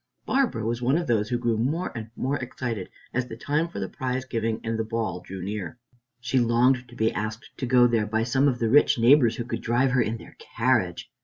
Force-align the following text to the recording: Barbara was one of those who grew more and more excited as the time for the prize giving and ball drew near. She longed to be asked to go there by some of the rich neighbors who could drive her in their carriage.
Barbara 0.25 0.65
was 0.65 0.81
one 0.81 0.97
of 0.97 1.05
those 1.05 1.29
who 1.29 1.37
grew 1.37 1.57
more 1.59 1.95
and 1.95 2.09
more 2.15 2.37
excited 2.39 2.89
as 3.13 3.27
the 3.27 3.37
time 3.37 3.67
for 3.67 3.79
the 3.79 3.87
prize 3.87 4.25
giving 4.25 4.59
and 4.63 4.89
ball 4.89 5.19
drew 5.19 5.43
near. 5.43 5.77
She 6.19 6.39
longed 6.39 6.87
to 6.89 6.95
be 6.95 7.13
asked 7.13 7.51
to 7.57 7.67
go 7.67 7.85
there 7.85 8.07
by 8.07 8.23
some 8.23 8.47
of 8.47 8.57
the 8.57 8.71
rich 8.71 8.97
neighbors 8.97 9.35
who 9.35 9.45
could 9.45 9.61
drive 9.61 9.91
her 9.91 10.01
in 10.01 10.17
their 10.17 10.35
carriage. 10.57 11.11